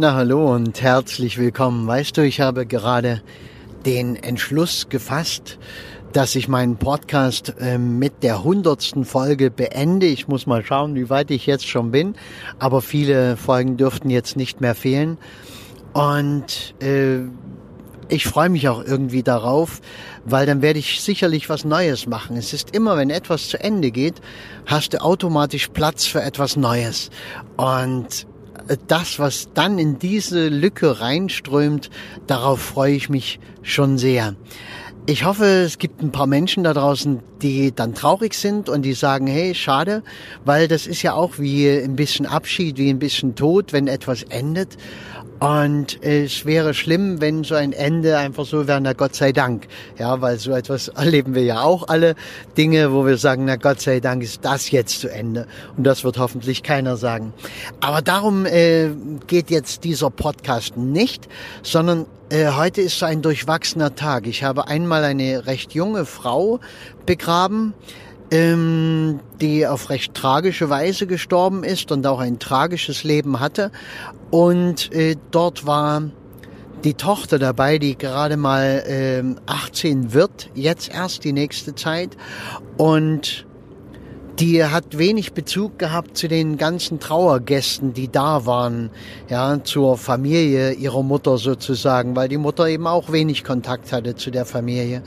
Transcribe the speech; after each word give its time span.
Na 0.00 0.14
hallo 0.14 0.54
und 0.54 0.80
herzlich 0.80 1.38
willkommen. 1.38 1.84
Weißt 1.88 2.16
du, 2.16 2.20
ich 2.22 2.40
habe 2.40 2.66
gerade 2.66 3.20
den 3.84 4.14
Entschluss 4.14 4.88
gefasst, 4.88 5.58
dass 6.12 6.36
ich 6.36 6.46
meinen 6.46 6.76
Podcast 6.76 7.56
äh, 7.58 7.78
mit 7.78 8.22
der 8.22 8.44
hundertsten 8.44 9.04
Folge 9.04 9.50
beende. 9.50 10.06
Ich 10.06 10.28
muss 10.28 10.46
mal 10.46 10.64
schauen, 10.64 10.94
wie 10.94 11.10
weit 11.10 11.32
ich 11.32 11.46
jetzt 11.46 11.66
schon 11.66 11.90
bin, 11.90 12.14
aber 12.60 12.80
viele 12.80 13.36
Folgen 13.36 13.76
dürften 13.76 14.08
jetzt 14.08 14.36
nicht 14.36 14.60
mehr 14.60 14.76
fehlen. 14.76 15.18
Und 15.94 16.76
äh, 16.80 17.22
ich 18.08 18.24
freue 18.24 18.50
mich 18.50 18.68
auch 18.68 18.84
irgendwie 18.84 19.24
darauf, 19.24 19.80
weil 20.24 20.46
dann 20.46 20.62
werde 20.62 20.78
ich 20.78 21.00
sicherlich 21.00 21.48
was 21.48 21.64
Neues 21.64 22.06
machen. 22.06 22.36
Es 22.36 22.52
ist 22.52 22.72
immer, 22.72 22.96
wenn 22.96 23.10
etwas 23.10 23.48
zu 23.48 23.58
Ende 23.58 23.90
geht, 23.90 24.20
hast 24.64 24.94
du 24.94 25.02
automatisch 25.02 25.66
Platz 25.66 26.06
für 26.06 26.22
etwas 26.22 26.54
Neues. 26.54 27.10
Und 27.56 28.27
das, 28.86 29.18
was 29.18 29.48
dann 29.54 29.78
in 29.78 29.98
diese 29.98 30.48
Lücke 30.48 31.00
reinströmt, 31.00 31.90
darauf 32.26 32.60
freue 32.60 32.94
ich 32.94 33.08
mich 33.08 33.40
schon 33.62 33.98
sehr. 33.98 34.34
Ich 35.06 35.24
hoffe, 35.24 35.46
es 35.46 35.78
gibt 35.78 36.02
ein 36.02 36.12
paar 36.12 36.26
Menschen 36.26 36.64
da 36.64 36.74
draußen, 36.74 37.20
die 37.40 37.74
dann 37.74 37.94
traurig 37.94 38.34
sind 38.34 38.68
und 38.68 38.82
die 38.82 38.92
sagen, 38.92 39.26
hey, 39.26 39.54
schade, 39.54 40.02
weil 40.44 40.68
das 40.68 40.86
ist 40.86 41.00
ja 41.00 41.14
auch 41.14 41.38
wie 41.38 41.66
ein 41.66 41.96
bisschen 41.96 42.26
Abschied, 42.26 42.76
wie 42.76 42.90
ein 42.90 42.98
bisschen 42.98 43.34
Tod, 43.34 43.72
wenn 43.72 43.88
etwas 43.88 44.22
endet. 44.24 44.76
Und 45.40 46.02
es 46.02 46.46
wäre 46.46 46.74
schlimm, 46.74 47.20
wenn 47.20 47.44
so 47.44 47.54
ein 47.54 47.72
Ende 47.72 48.18
einfach 48.18 48.44
so 48.44 48.66
wäre, 48.66 48.80
na 48.80 48.92
Gott 48.92 49.14
sei 49.14 49.30
Dank. 49.30 49.68
Ja, 49.96 50.20
weil 50.20 50.38
so 50.38 50.52
etwas 50.52 50.88
erleben 50.96 51.34
wir 51.34 51.44
ja 51.44 51.62
auch 51.62 51.88
alle 51.88 52.16
Dinge, 52.56 52.92
wo 52.92 53.06
wir 53.06 53.18
sagen, 53.18 53.44
na 53.44 53.56
Gott 53.56 53.80
sei 53.80 54.00
Dank 54.00 54.22
ist 54.22 54.44
das 54.44 54.70
jetzt 54.70 55.00
zu 55.00 55.08
Ende. 55.08 55.46
Und 55.76 55.84
das 55.84 56.02
wird 56.02 56.18
hoffentlich 56.18 56.62
keiner 56.62 56.96
sagen. 56.96 57.32
Aber 57.80 58.02
darum 58.02 58.46
äh, 58.46 58.90
geht 59.26 59.50
jetzt 59.50 59.84
dieser 59.84 60.10
Podcast 60.10 60.76
nicht, 60.76 61.28
sondern 61.62 62.06
äh, 62.30 62.50
heute 62.52 62.82
ist 62.82 62.98
so 62.98 63.06
ein 63.06 63.22
durchwachsener 63.22 63.94
Tag. 63.94 64.26
Ich 64.26 64.42
habe 64.42 64.66
einmal 64.66 65.04
eine 65.04 65.46
recht 65.46 65.72
junge 65.72 66.04
Frau 66.04 66.58
begraben, 67.06 67.74
ähm, 68.30 69.20
die 69.40 69.66
auf 69.66 69.90
recht 69.90 70.14
tragische 70.14 70.70
Weise 70.70 71.06
gestorben 71.06 71.64
ist 71.64 71.90
und 71.92 72.06
auch 72.06 72.20
ein 72.20 72.38
tragisches 72.38 73.04
Leben 73.04 73.40
hatte. 73.40 73.70
Und 74.30 74.92
äh, 74.92 75.16
dort 75.30 75.66
war 75.66 76.02
die 76.84 76.94
Tochter 76.94 77.38
dabei, 77.38 77.78
die 77.78 77.96
gerade 77.96 78.36
mal 78.36 78.84
äh, 78.86 79.22
18 79.46 80.12
wird, 80.12 80.50
jetzt 80.54 80.92
erst 80.92 81.24
die 81.24 81.32
nächste 81.32 81.74
Zeit. 81.74 82.16
Und 82.76 83.46
die 84.38 84.64
hat 84.64 84.96
wenig 84.96 85.32
Bezug 85.32 85.78
gehabt 85.78 86.16
zu 86.16 86.28
den 86.28 86.58
ganzen 86.58 87.00
Trauergästen, 87.00 87.92
die 87.92 88.08
da 88.08 88.46
waren, 88.46 88.90
ja, 89.28 89.64
zur 89.64 89.98
Familie 89.98 90.72
ihrer 90.72 91.02
Mutter 91.02 91.38
sozusagen, 91.38 92.14
weil 92.14 92.28
die 92.28 92.36
Mutter 92.36 92.68
eben 92.68 92.86
auch 92.86 93.10
wenig 93.10 93.42
Kontakt 93.42 93.92
hatte 93.92 94.14
zu 94.14 94.30
der 94.30 94.46
Familie. 94.46 95.02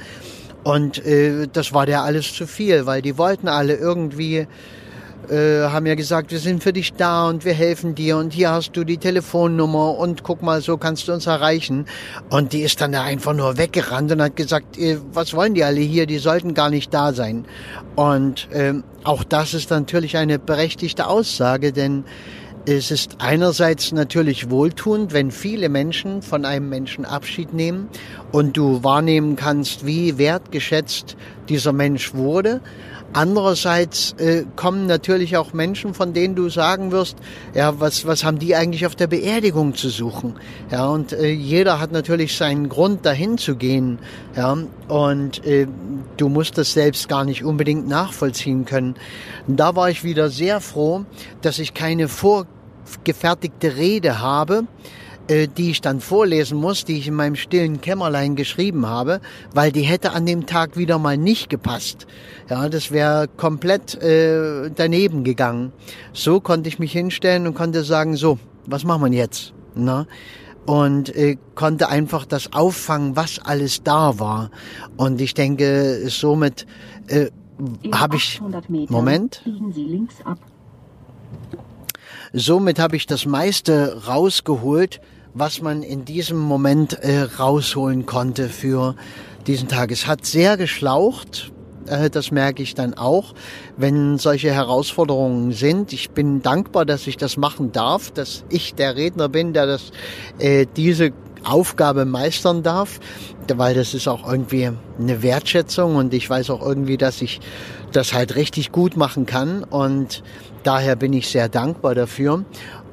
Und 0.63 1.03
äh, 1.05 1.47
das 1.51 1.73
war 1.73 1.85
der 1.85 2.03
alles 2.03 2.33
zu 2.33 2.45
viel, 2.45 2.85
weil 2.85 3.01
die 3.01 3.17
wollten 3.17 3.47
alle 3.47 3.75
irgendwie, 3.75 4.47
äh, 5.29 5.63
haben 5.63 5.85
ja 5.85 5.95
gesagt, 5.95 6.31
wir 6.31 6.39
sind 6.39 6.61
für 6.61 6.73
dich 6.73 6.93
da 6.93 7.27
und 7.29 7.45
wir 7.45 7.53
helfen 7.53 7.95
dir 7.95 8.17
und 8.17 8.31
hier 8.33 8.51
hast 8.51 8.73
du 8.73 8.83
die 8.83 8.97
Telefonnummer 8.97 9.97
und 9.97 10.23
guck 10.23 10.41
mal, 10.43 10.61
so 10.61 10.77
kannst 10.77 11.07
du 11.07 11.13
uns 11.13 11.25
erreichen. 11.25 11.85
Und 12.29 12.53
die 12.53 12.61
ist 12.61 12.79
dann 12.79 12.91
da 12.91 13.03
einfach 13.03 13.33
nur 13.33 13.57
weggerannt 13.57 14.11
und 14.11 14.21
hat 14.21 14.35
gesagt, 14.35 14.77
äh, 14.77 14.97
was 15.13 15.33
wollen 15.33 15.55
die 15.55 15.63
alle 15.63 15.81
hier, 15.81 16.05
die 16.05 16.19
sollten 16.19 16.53
gar 16.53 16.69
nicht 16.69 16.93
da 16.93 17.13
sein. 17.13 17.45
Und 17.95 18.49
äh, 18.51 18.73
auch 19.03 19.23
das 19.23 19.53
ist 19.55 19.71
natürlich 19.71 20.17
eine 20.17 20.37
berechtigte 20.37 21.07
Aussage, 21.07 21.71
denn 21.71 22.03
es 22.65 22.91
ist 22.91 23.15
einerseits 23.19 23.91
natürlich 23.91 24.49
wohltuend, 24.49 25.13
wenn 25.13 25.31
viele 25.31 25.67
Menschen 25.67 26.21
von 26.21 26.45
einem 26.45 26.69
Menschen 26.69 27.05
Abschied 27.05 27.53
nehmen 27.53 27.89
und 28.31 28.55
du 28.55 28.83
wahrnehmen 28.83 29.35
kannst, 29.35 29.85
wie 29.85 30.17
wertgeschätzt 30.17 31.17
dieser 31.49 31.73
Mensch 31.73 32.13
wurde. 32.13 32.61
Andererseits 33.13 34.13
äh, 34.13 34.45
kommen 34.55 34.85
natürlich 34.87 35.35
auch 35.35 35.51
Menschen, 35.51 35.93
von 35.93 36.13
denen 36.13 36.35
du 36.35 36.49
sagen 36.49 36.91
wirst, 36.91 37.17
ja, 37.53 37.79
was, 37.79 38.05
was 38.05 38.23
haben 38.23 38.39
die 38.39 38.55
eigentlich 38.55 38.85
auf 38.85 38.95
der 38.95 39.07
Beerdigung 39.07 39.75
zu 39.75 39.89
suchen? 39.89 40.35
Ja, 40.71 40.87
und 40.87 41.11
äh, 41.11 41.29
jeder 41.29 41.79
hat 41.79 41.91
natürlich 41.91 42.37
seinen 42.37 42.69
Grund, 42.69 43.05
dahin 43.05 43.37
zu 43.37 43.55
gehen. 43.55 43.99
Ja, 44.35 44.57
und 44.87 45.45
äh, 45.45 45.67
du 46.17 46.29
musst 46.29 46.57
das 46.57 46.71
selbst 46.71 47.09
gar 47.09 47.25
nicht 47.25 47.43
unbedingt 47.43 47.87
nachvollziehen 47.87 48.63
können. 48.65 48.95
Da 49.47 49.75
war 49.75 49.89
ich 49.89 50.03
wieder 50.03 50.29
sehr 50.29 50.61
froh, 50.61 51.05
dass 51.41 51.59
ich 51.59 51.73
keine 51.73 52.07
vorgefertigte 52.07 53.75
Rede 53.75 54.19
habe, 54.19 54.63
die 55.31 55.71
ich 55.71 55.81
dann 55.81 55.99
vorlesen 55.99 56.57
muss, 56.57 56.85
die 56.85 56.97
ich 56.97 57.07
in 57.07 57.13
meinem 57.13 57.35
stillen 57.35 57.81
Kämmerlein 57.81 58.35
geschrieben 58.35 58.85
habe, 58.85 59.21
weil 59.53 59.71
die 59.71 59.81
hätte 59.81 60.11
an 60.11 60.25
dem 60.25 60.45
Tag 60.45 60.77
wieder 60.77 60.97
mal 60.99 61.17
nicht 61.17 61.49
gepasst. 61.49 62.07
Ja, 62.49 62.69
das 62.69 62.91
wäre 62.91 63.27
komplett 63.27 63.95
äh, 64.01 64.69
daneben 64.75 65.23
gegangen. 65.23 65.71
So 66.13 66.39
konnte 66.39 66.69
ich 66.69 66.79
mich 66.79 66.91
hinstellen 66.91 67.47
und 67.47 67.53
konnte 67.53 67.83
sagen, 67.83 68.15
so, 68.15 68.39
was 68.65 68.83
machen 68.83 69.11
wir 69.11 69.17
jetzt? 69.17 69.53
Na? 69.75 70.05
und 70.65 71.15
äh, 71.15 71.37
konnte 71.55 71.89
einfach 71.89 72.25
das 72.25 72.53
auffangen, 72.53 73.15
was 73.15 73.39
alles 73.39 73.83
da 73.83 74.19
war. 74.19 74.51
Und 74.95 75.19
ich 75.19 75.33
denke, 75.33 76.03
somit 76.07 76.67
äh, 77.07 77.31
habe 77.91 78.15
ich 78.15 78.41
Moment. 78.89 79.43
Somit 82.33 82.79
habe 82.79 82.95
ich 82.95 83.05
das 83.07 83.25
meiste 83.25 84.07
rausgeholt, 84.07 85.01
was 85.33 85.61
man 85.61 85.83
in 85.83 86.05
diesem 86.05 86.37
Moment 86.37 86.93
äh, 86.93 87.21
rausholen 87.21 88.05
konnte 88.05 88.49
für 88.49 88.95
diesen 89.47 89.67
Tag. 89.67 89.91
Es 89.91 90.07
hat 90.07 90.25
sehr 90.25 90.57
geschlaucht, 90.57 91.51
äh, 91.87 92.09
das 92.09 92.31
merke 92.31 92.63
ich 92.63 92.75
dann 92.75 92.93
auch, 92.93 93.33
wenn 93.77 94.17
solche 94.17 94.51
Herausforderungen 94.51 95.51
sind. 95.51 95.93
Ich 95.93 96.11
bin 96.11 96.41
dankbar, 96.41 96.85
dass 96.85 97.07
ich 97.07 97.17
das 97.17 97.37
machen 97.37 97.71
darf, 97.71 98.11
dass 98.11 98.43
ich 98.49 98.75
der 98.75 98.95
Redner 98.95 99.29
bin, 99.29 99.53
der 99.53 99.65
das, 99.65 99.91
äh, 100.39 100.65
diese 100.75 101.11
Aufgabe 101.43 102.05
meistern 102.05 102.61
darf, 102.61 102.99
weil 103.51 103.73
das 103.73 103.95
ist 103.95 104.07
auch 104.07 104.29
irgendwie 104.29 104.69
eine 104.99 105.23
Wertschätzung 105.23 105.95
und 105.95 106.13
ich 106.13 106.29
weiß 106.29 106.51
auch 106.51 106.61
irgendwie, 106.61 106.97
dass 106.97 107.21
ich 107.21 107.39
das 107.91 108.13
halt 108.13 108.35
richtig 108.35 108.71
gut 108.71 108.95
machen 108.95 109.25
kann 109.25 109.63
und 109.63 110.23
daher 110.63 110.95
bin 110.95 111.13
ich 111.13 111.29
sehr 111.29 111.49
dankbar 111.49 111.95
dafür. 111.95 112.45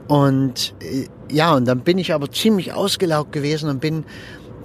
Und 0.08 0.74
äh, 0.80 1.06
ja, 1.30 1.54
und 1.54 1.64
dann 1.66 1.80
bin 1.80 1.98
ich 1.98 2.12
aber 2.12 2.30
ziemlich 2.30 2.72
ausgelaugt 2.72 3.32
gewesen 3.32 3.68
und 3.68 3.80
bin 3.80 4.04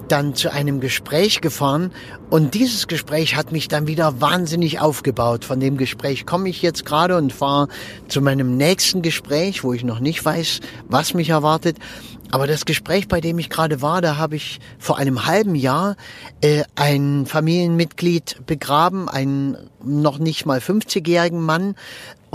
dann 0.08 0.34
zu 0.34 0.52
einem 0.52 0.80
Gespräch 0.80 1.40
gefahren 1.40 1.90
und 2.30 2.54
dieses 2.54 2.88
Gespräch 2.88 3.36
hat 3.36 3.52
mich 3.52 3.68
dann 3.68 3.86
wieder 3.86 4.20
wahnsinnig 4.20 4.80
aufgebaut. 4.80 5.44
Von 5.44 5.60
dem 5.60 5.76
Gespräch 5.76 6.26
komme 6.26 6.48
ich 6.48 6.62
jetzt 6.62 6.84
gerade 6.84 7.16
und 7.16 7.32
fahre 7.32 7.68
zu 8.08 8.20
meinem 8.20 8.56
nächsten 8.56 9.02
Gespräch, 9.02 9.64
wo 9.64 9.72
ich 9.72 9.84
noch 9.84 10.00
nicht 10.00 10.24
weiß, 10.24 10.60
was 10.88 11.14
mich 11.14 11.30
erwartet. 11.30 11.78
Aber 12.30 12.46
das 12.46 12.64
Gespräch, 12.64 13.06
bei 13.06 13.20
dem 13.20 13.38
ich 13.38 13.48
gerade 13.48 13.80
war, 13.80 14.00
da 14.00 14.16
habe 14.16 14.36
ich 14.36 14.58
vor 14.78 14.98
einem 14.98 15.26
halben 15.26 15.54
Jahr 15.54 15.96
äh, 16.40 16.64
ein 16.74 17.26
Familienmitglied 17.26 18.44
begraben, 18.46 19.08
einen 19.08 19.56
noch 19.84 20.18
nicht 20.18 20.44
mal 20.44 20.58
50-jährigen 20.58 21.40
Mann. 21.40 21.76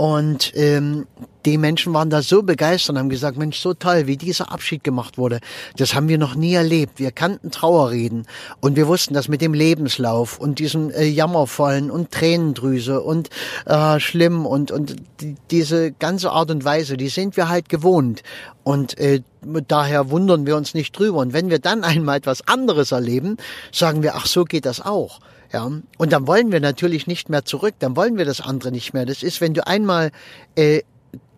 Und 0.00 0.52
ähm, 0.56 1.06
die 1.44 1.58
Menschen 1.58 1.92
waren 1.92 2.08
da 2.08 2.22
so 2.22 2.42
begeistert 2.42 2.94
und 2.94 2.98
haben 2.98 3.10
gesagt, 3.10 3.36
Mensch, 3.36 3.58
so 3.58 3.74
toll, 3.74 4.06
wie 4.06 4.16
dieser 4.16 4.50
Abschied 4.50 4.82
gemacht 4.82 5.18
wurde. 5.18 5.40
Das 5.76 5.94
haben 5.94 6.08
wir 6.08 6.16
noch 6.16 6.34
nie 6.34 6.54
erlebt. 6.54 6.98
Wir 6.98 7.10
kannten 7.12 7.50
Trauerreden 7.50 8.26
und 8.60 8.76
wir 8.76 8.88
wussten, 8.88 9.12
dass 9.12 9.28
mit 9.28 9.42
dem 9.42 9.52
Lebenslauf 9.52 10.38
und 10.38 10.58
diesem 10.58 10.90
äh, 10.90 11.04
Jammervollen 11.04 11.90
und 11.90 12.12
Tränendrüse 12.12 13.02
und 13.02 13.28
äh, 13.66 14.00
schlimm 14.00 14.46
und, 14.46 14.70
und 14.70 14.96
die, 15.20 15.36
diese 15.50 15.92
ganze 15.92 16.30
Art 16.30 16.50
und 16.50 16.64
Weise, 16.64 16.96
die 16.96 17.10
sind 17.10 17.36
wir 17.36 17.50
halt 17.50 17.68
gewohnt. 17.68 18.22
Und 18.64 18.96
äh, 18.96 19.20
daher 19.68 20.08
wundern 20.08 20.46
wir 20.46 20.56
uns 20.56 20.72
nicht 20.72 20.98
drüber. 20.98 21.18
Und 21.18 21.34
wenn 21.34 21.50
wir 21.50 21.58
dann 21.58 21.84
einmal 21.84 22.16
etwas 22.16 22.48
anderes 22.48 22.92
erleben, 22.92 23.36
sagen 23.70 24.02
wir, 24.02 24.14
ach, 24.14 24.24
so 24.24 24.44
geht 24.46 24.64
das 24.64 24.80
auch. 24.80 25.20
Ja, 25.52 25.64
und 25.64 26.12
dann 26.12 26.26
wollen 26.26 26.52
wir 26.52 26.60
natürlich 26.60 27.06
nicht 27.06 27.28
mehr 27.28 27.44
zurück, 27.44 27.74
dann 27.80 27.96
wollen 27.96 28.16
wir 28.16 28.24
das 28.24 28.40
andere 28.40 28.70
nicht 28.70 28.94
mehr. 28.94 29.04
Das 29.04 29.22
ist, 29.22 29.40
wenn 29.40 29.52
du 29.52 29.66
einmal 29.66 30.12
äh, 30.54 30.82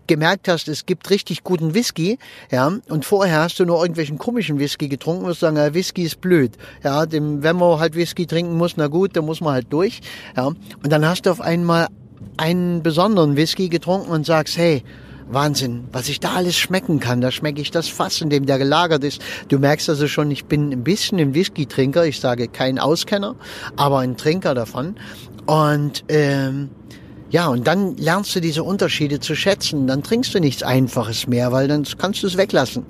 gemerkt 0.07 0.49
hast, 0.49 0.69
es 0.69 0.85
gibt 0.85 1.09
richtig 1.11 1.45
guten 1.45 1.75
Whisky, 1.75 2.19
ja, 2.51 2.71
und 2.89 3.05
vorher 3.05 3.41
hast 3.41 3.59
du 3.59 3.65
nur 3.65 3.81
irgendwelchen 3.81 4.19
komischen 4.19 4.59
Whisky 4.59 4.89
getrunken, 4.89 5.27
wirst 5.27 5.41
sagen, 5.41 5.57
ja, 5.57 5.73
Whisky 5.73 6.03
ist 6.03 6.21
blöd, 6.21 6.53
ja, 6.83 7.07
dem, 7.07 7.43
wenn 7.43 7.57
man 7.57 7.79
halt 7.79 7.95
Whisky 7.95 8.27
trinken 8.27 8.59
muss, 8.59 8.77
na 8.77 8.89
gut, 8.89 9.17
dann 9.17 9.25
muss 9.25 9.41
man 9.41 9.55
halt 9.55 9.73
durch, 9.73 10.01
ja, 10.37 10.47
und 10.47 10.59
dann 10.83 11.07
hast 11.07 11.27
du 11.27 11.31
auf 11.31 11.41
einmal 11.41 11.87
einen 12.37 12.83
besonderen 12.83 13.37
Whisky 13.37 13.69
getrunken 13.69 14.11
und 14.11 14.27
sagst, 14.27 14.59
hey, 14.59 14.83
Wahnsinn, 15.33 15.85
was 15.93 16.09
ich 16.09 16.21
da 16.21 16.33
alles 16.35 16.57
schmecken 16.57 17.01
kann. 17.01 17.21
Da 17.21 17.31
schmecke 17.31 17.61
ich 17.61 17.71
das 17.71 17.89
Fass, 17.89 18.21
in 18.21 18.31
dem 18.31 18.47
der 18.47 18.59
gelagert 18.59 19.05
ist. 19.05 19.21
Du 19.49 19.59
merkst 19.59 19.89
also 19.89 20.09
schon, 20.09 20.31
ich 20.31 20.45
bin 20.47 20.71
ein 20.71 20.85
bisschen 20.85 21.19
ein 21.19 21.35
Whisky-Trinker. 21.35 22.07
Ich 22.07 22.21
sage 22.21 22.49
kein 22.49 22.79
Auskenner, 22.79 23.37
aber 23.77 23.99
ein 23.99 24.17
Trinker 24.17 24.55
davon. 24.55 24.97
Und 25.47 26.05
ähm, 26.09 26.71
ja, 27.31 27.49
und 27.49 27.67
dann 27.67 27.97
lernst 27.97 28.37
du 28.37 28.41
diese 28.41 28.63
Unterschiede 28.63 29.19
zu 29.19 29.35
schätzen. 29.35 29.87
Dann 29.87 30.03
trinkst 30.03 30.35
du 30.35 30.41
nichts 30.41 30.63
Einfaches 30.63 31.27
mehr, 31.27 31.51
weil 31.51 31.67
dann 31.67 31.87
kannst 31.99 32.23
du 32.23 32.27
es 32.27 32.37
weglassen. 32.37 32.85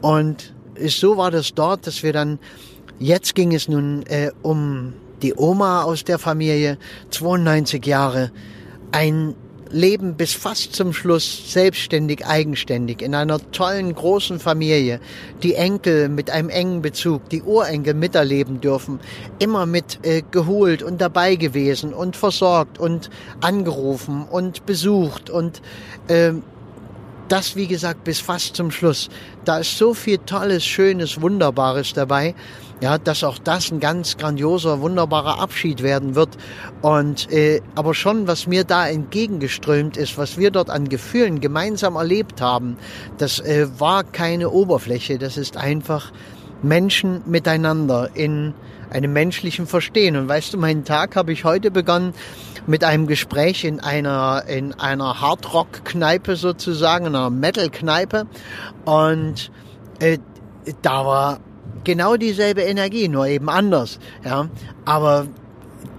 Und 0.00 0.52
so 0.86 1.16
war 1.16 1.30
das 1.30 1.54
dort, 1.54 1.86
dass 1.86 2.02
wir 2.02 2.12
dann, 2.12 2.38
jetzt 2.98 3.34
ging 3.34 3.54
es 3.54 3.68
nun 3.68 4.02
äh, 4.06 4.32
um 4.42 4.94
die 5.22 5.34
Oma 5.34 5.82
aus 5.82 6.04
der 6.04 6.18
Familie, 6.18 6.76
92 7.10 7.86
Jahre, 7.86 8.32
ein 8.90 9.34
leben 9.74 10.14
bis 10.14 10.32
fast 10.32 10.74
zum 10.74 10.92
Schluss 10.92 11.52
selbstständig, 11.52 12.24
eigenständig, 12.24 13.02
in 13.02 13.14
einer 13.14 13.38
tollen, 13.50 13.94
großen 13.94 14.38
Familie, 14.38 15.00
die 15.42 15.54
Enkel 15.54 16.08
mit 16.08 16.30
einem 16.30 16.48
engen 16.48 16.80
Bezug, 16.80 17.28
die 17.28 17.42
Urenkel 17.42 17.94
miterleben 17.94 18.60
dürfen, 18.60 19.00
immer 19.38 19.66
mit 19.66 19.98
äh, 20.02 20.22
geholt 20.30 20.82
und 20.82 21.00
dabei 21.00 21.34
gewesen 21.34 21.92
und 21.92 22.16
versorgt 22.16 22.78
und 22.78 23.10
angerufen 23.40 24.24
und 24.30 24.64
besucht 24.64 25.28
und 25.28 25.60
äh, 26.08 26.32
das, 27.28 27.56
wie 27.56 27.66
gesagt, 27.66 28.04
bis 28.04 28.20
fast 28.20 28.56
zum 28.56 28.70
Schluss. 28.70 29.08
Da 29.44 29.58
ist 29.58 29.76
so 29.78 29.94
viel 29.94 30.18
Tolles, 30.18 30.64
Schönes, 30.64 31.20
Wunderbares 31.20 31.92
dabei 31.92 32.34
ja, 32.80 32.98
dass 32.98 33.24
auch 33.24 33.38
das 33.38 33.70
ein 33.70 33.80
ganz 33.80 34.16
grandioser, 34.16 34.80
wunderbarer 34.80 35.38
Abschied 35.38 35.82
werden 35.82 36.14
wird. 36.14 36.36
Und 36.82 37.32
äh, 37.32 37.60
aber 37.74 37.94
schon, 37.94 38.26
was 38.26 38.46
mir 38.46 38.64
da 38.64 38.88
entgegengeströmt 38.88 39.96
ist, 39.96 40.18
was 40.18 40.36
wir 40.36 40.50
dort 40.50 40.70
an 40.70 40.88
Gefühlen 40.88 41.40
gemeinsam 41.40 41.96
erlebt 41.96 42.40
haben, 42.40 42.76
das 43.18 43.40
äh, 43.40 43.68
war 43.78 44.04
keine 44.04 44.50
Oberfläche, 44.50 45.18
das 45.18 45.36
ist 45.36 45.56
einfach 45.56 46.12
Menschen 46.64 47.22
miteinander 47.26 48.10
in 48.14 48.54
einem 48.90 49.12
menschlichen 49.12 49.66
Verstehen. 49.66 50.16
Und 50.16 50.28
weißt 50.28 50.54
du, 50.54 50.58
meinen 50.58 50.84
Tag 50.84 51.16
habe 51.16 51.32
ich 51.32 51.44
heute 51.44 51.70
begonnen 51.70 52.14
mit 52.66 52.84
einem 52.84 53.06
Gespräch 53.06 53.64
in 53.64 53.80
einer 53.80 54.44
in 54.48 54.72
einer 54.74 55.20
Hardrock-Kneipe 55.20 56.36
sozusagen, 56.36 57.06
einer 57.06 57.30
Metal-Kneipe. 57.30 58.26
Und 58.84 59.50
äh, 59.98 60.18
da 60.82 61.04
war 61.04 61.40
genau 61.84 62.16
dieselbe 62.16 62.62
Energie, 62.62 63.08
nur 63.08 63.26
eben 63.26 63.48
anders. 63.48 63.98
Ja, 64.24 64.48
aber 64.84 65.26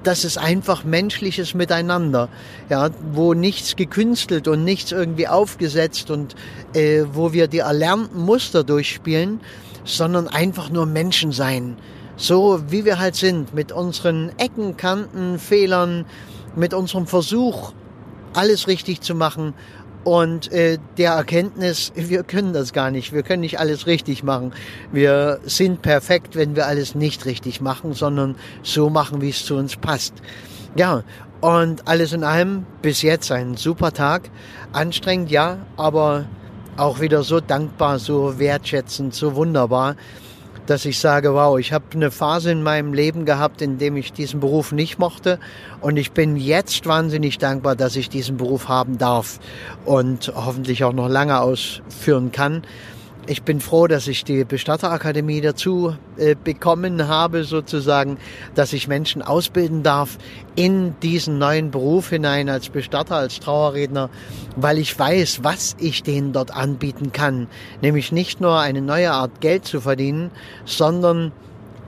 das 0.05 0.23
ist 0.23 0.37
einfach 0.37 0.83
menschliches 0.83 1.53
Miteinander, 1.53 2.29
ja, 2.69 2.89
wo 3.11 3.33
nichts 3.33 3.75
gekünstelt 3.75 4.47
und 4.47 4.63
nichts 4.63 4.91
irgendwie 4.91 5.27
aufgesetzt 5.27 6.11
und 6.11 6.35
äh, 6.73 7.03
wo 7.11 7.33
wir 7.33 7.47
die 7.47 7.59
erlernten 7.59 8.21
Muster 8.21 8.63
durchspielen, 8.63 9.39
sondern 9.83 10.27
einfach 10.27 10.69
nur 10.69 10.85
Menschen 10.85 11.31
sein, 11.31 11.77
so 12.17 12.61
wie 12.69 12.85
wir 12.85 12.99
halt 12.99 13.15
sind, 13.15 13.53
mit 13.53 13.71
unseren 13.71 14.31
Ecken, 14.37 14.77
Kanten, 14.77 15.39
Fehlern, 15.39 16.05
mit 16.55 16.73
unserem 16.73 17.07
Versuch, 17.07 17.73
alles 18.33 18.67
richtig 18.67 19.01
zu 19.01 19.15
machen 19.15 19.53
und 20.05 20.51
äh, 20.51 20.77
der 20.97 21.13
Erkenntnis, 21.13 21.91
wir 21.95 22.23
können 22.23 22.53
das 22.53 22.73
gar 22.73 22.91
nicht, 22.91 23.11
wir 23.11 23.23
können 23.23 23.41
nicht 23.41 23.59
alles 23.59 23.87
richtig 23.87 24.23
machen. 24.23 24.53
Wir 24.91 25.39
sind 25.45 25.81
perfekt, 25.81 26.35
wenn 26.35 26.55
wir 26.55 26.67
alles 26.67 26.93
nicht 26.93 27.25
richtig 27.25 27.59
machen, 27.59 27.93
sondern 27.93 28.35
so 28.61 28.91
machen, 28.91 29.21
wie 29.21 29.29
es 29.29 29.43
zu 29.43 29.55
uns 29.55 29.75
passt. 29.75 30.13
Ja, 30.75 31.03
und 31.41 31.87
alles 31.87 32.13
in 32.13 32.23
allem 32.23 32.67
bis 32.83 33.01
jetzt 33.01 33.31
ein 33.31 33.57
super 33.57 33.93
Tag. 33.93 34.29
Anstrengend, 34.73 35.31
ja, 35.31 35.57
aber 35.75 36.25
auch 36.77 37.01
wieder 37.01 37.23
so 37.23 37.39
dankbar, 37.39 37.97
so 37.97 38.37
wertschätzend, 38.37 39.15
so 39.15 39.35
wunderbar 39.35 39.95
dass 40.65 40.85
ich 40.85 40.99
sage, 40.99 41.33
wow, 41.33 41.57
ich 41.59 41.73
habe 41.73 41.85
eine 41.93 42.11
Phase 42.11 42.51
in 42.51 42.63
meinem 42.63 42.93
Leben 42.93 43.25
gehabt, 43.25 43.61
in 43.61 43.77
dem 43.77 43.97
ich 43.97 44.13
diesen 44.13 44.39
Beruf 44.39 44.71
nicht 44.71 44.99
mochte. 44.99 45.39
Und 45.81 45.97
ich 45.97 46.11
bin 46.11 46.35
jetzt 46.35 46.85
wahnsinnig 46.85 47.37
dankbar, 47.37 47.75
dass 47.75 47.95
ich 47.95 48.09
diesen 48.09 48.37
Beruf 48.37 48.67
haben 48.67 48.97
darf 48.97 49.39
und 49.85 50.31
hoffentlich 50.35 50.83
auch 50.83 50.93
noch 50.93 51.09
lange 51.09 51.39
ausführen 51.39 52.31
kann 52.31 52.63
ich 53.27 53.43
bin 53.43 53.59
froh, 53.59 53.87
dass 53.87 54.07
ich 54.07 54.23
die 54.23 54.43
Bestatterakademie 54.43 55.41
dazu 55.41 55.95
äh, 56.17 56.35
bekommen 56.41 57.07
habe, 57.07 57.43
sozusagen, 57.43 58.17
dass 58.53 58.73
ich 58.73 58.87
Menschen 58.87 59.21
ausbilden 59.21 59.83
darf 59.83 60.17
in 60.55 60.99
diesen 61.01 61.37
neuen 61.37 61.71
Beruf 61.71 62.09
hinein 62.09 62.49
als 62.49 62.69
Bestatter, 62.69 63.15
als 63.15 63.39
Trauerredner, 63.39 64.09
weil 64.55 64.77
ich 64.77 64.97
weiß, 64.97 65.43
was 65.43 65.75
ich 65.79 66.03
denen 66.03 66.33
dort 66.33 66.55
anbieten 66.55 67.11
kann. 67.11 67.47
Nämlich 67.81 68.11
nicht 68.11 68.41
nur 68.41 68.59
eine 68.59 68.81
neue 68.81 69.11
Art 69.11 69.41
Geld 69.41 69.65
zu 69.65 69.81
verdienen, 69.81 70.31
sondern 70.65 71.31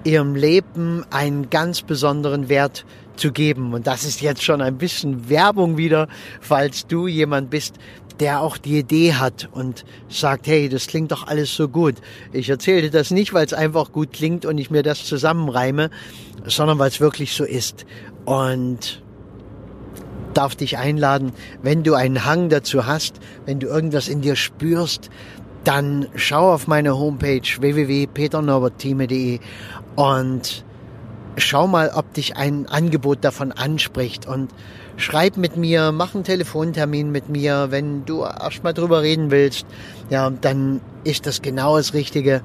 ihrem 0.04 0.36
Leben 0.36 1.06
einen 1.12 1.50
ganz 1.50 1.82
besonderen 1.82 2.50
Wert 2.50 2.86
zu 3.16 3.32
geben. 3.32 3.74
Und 3.74 3.88
das 3.88 4.04
ist 4.04 4.22
jetzt 4.22 4.44
schon 4.44 4.62
ein 4.62 4.78
bisschen 4.78 5.30
Werbung 5.30 5.78
wieder, 5.78 6.08
falls 6.40 6.88
du 6.88 7.08
jemand 7.08 7.50
bist, 7.50 7.76
der 8.20 8.42
auch 8.42 8.58
die 8.58 8.80
Idee 8.80 9.14
hat 9.14 9.50
und 9.52 9.86
sagt, 10.10 10.48
hey, 10.48 10.70
das 10.70 10.88
klingt 10.88 11.12
doch 11.12 11.28
alles 11.28 11.56
so 11.56 11.68
gut. 11.68 11.96
Ich 12.32 12.50
erzähle 12.50 12.90
das 12.90 13.12
nicht, 13.12 13.34
weil 13.34 13.46
es 13.46 13.54
einfach 13.54 13.92
gut 13.92 14.14
klingt 14.14 14.46
und 14.46 14.58
ich 14.58 14.72
mir 14.72 14.84
das 14.84 15.06
zusammenreime, 15.06 15.90
sondern 16.46 16.80
weil 16.80 16.90
es 16.90 17.00
wirklich 17.00 17.34
so 17.34 17.44
ist. 17.44 17.86
Und 18.26 19.02
darf 20.34 20.56
dich 20.56 20.78
einladen, 20.78 21.32
wenn 21.62 21.84
du 21.84 21.96
einen 21.96 22.26
Hang 22.26 22.50
dazu 22.50 22.86
hast, 22.86 23.20
wenn 23.46 23.60
du 23.60 23.68
irgendwas 23.68 24.08
in 24.08 24.22
dir 24.22 24.36
spürst, 24.36 25.10
dann 25.64 26.08
schau 26.16 26.54
auf 26.54 26.68
meine 26.68 26.98
Homepage 26.98 27.42
www.peternorberttheme.de 27.60 29.40
und 29.96 30.64
schau 31.38 31.68
mal, 31.68 31.92
ob 31.94 32.14
dich 32.14 32.36
ein 32.36 32.68
Angebot 32.68 33.24
davon 33.24 33.52
anspricht 33.52 34.26
und 34.26 34.50
schreib 34.98 35.38
mit 35.38 35.56
mir, 35.56 35.92
mach 35.92 36.16
einen 36.16 36.24
Telefontermin 36.24 37.12
mit 37.12 37.30
mir, 37.30 37.68
wenn 37.70 38.06
du 38.06 38.24
erst 38.24 38.64
mal 38.64 38.74
drüber 38.74 39.04
reden 39.04 39.32
willst, 39.32 39.66
ja, 40.10 40.30
dann 40.30 40.82
ist 41.04 41.28
das 41.28 41.42
genau 41.42 41.78
das 41.78 41.94
Richtige. 41.94 42.42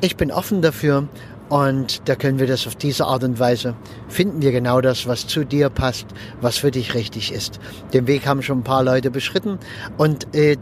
Ich 0.00 0.16
bin 0.16 0.32
offen 0.32 0.62
dafür 0.62 1.08
und 1.50 2.08
da 2.08 2.14
können 2.14 2.38
wir 2.38 2.46
das 2.46 2.66
auf 2.66 2.76
diese 2.76 3.04
Art 3.04 3.24
und 3.24 3.38
Weise 3.38 3.74
finden 4.08 4.40
wir 4.40 4.52
genau 4.52 4.80
das, 4.80 5.06
was 5.06 5.26
zu 5.26 5.44
dir 5.44 5.68
passt, 5.68 6.06
was 6.40 6.56
für 6.56 6.70
dich 6.70 6.94
richtig 6.94 7.32
ist. 7.32 7.60
Den 7.92 8.06
Weg 8.06 8.26
haben 8.26 8.42
schon 8.42 8.60
ein 8.60 8.64
paar 8.64 8.82
Leute 8.82 9.10
beschritten 9.10 9.58
und 9.98 10.34
äh, 10.34 10.56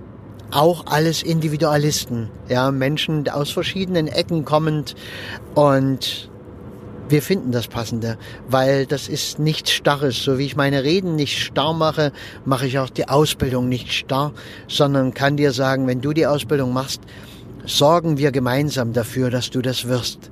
auch 0.51 0.87
alles 0.87 1.23
Individualisten, 1.23 2.31
ja, 2.49 2.71
Menschen 2.71 3.29
aus 3.29 3.51
verschiedenen 3.51 4.09
Ecken 4.09 4.45
kommend 4.45 4.97
und 5.55 6.31
wir 7.09 7.23
finden 7.23 7.53
das 7.53 7.69
Passende, 7.69 8.19
weil 8.49 8.87
das 8.87 9.09
ist 9.09 9.39
nichts 9.39 9.71
Starres. 9.71 10.23
So 10.23 10.39
wie 10.39 10.47
ich 10.47 10.57
meine 10.57 10.85
Reden 10.85 11.17
nicht 11.17 11.39
starr 11.39 11.75
mache, 11.75 12.13
mache 12.45 12.67
ich 12.67 12.79
auch 12.79 12.91
die 12.91 13.09
Ausbildung 13.09 13.69
nicht 13.69 13.93
starr, 13.93 14.33
sondern 14.69 15.15
kann 15.15 15.37
dir 15.37 15.53
sagen, 15.53 15.87
wenn 15.87 16.01
du 16.01 16.13
die 16.13 16.27
Ausbildung 16.27 16.73
machst, 16.73 17.01
sorgen 17.65 18.19
wir 18.19 18.33
gemeinsam 18.33 18.93
dafür, 18.93 19.31
dass 19.31 19.51
du 19.51 19.63
das 19.63 19.89
wirst. 19.89 20.31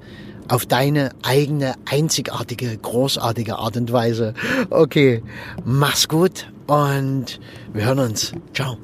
Auf 0.49 0.65
deine 0.65 1.11
eigene, 1.23 1.75
einzigartige, 1.91 2.77
großartige 2.77 3.57
Art 3.57 3.77
und 3.77 3.93
Weise. 3.93 4.35
Okay, 4.71 5.23
mach's 5.65 6.09
gut 6.09 6.47
und 6.67 7.41
wir 7.73 7.87
hören 7.87 7.99
uns. 7.99 8.33
Ciao. 8.55 8.77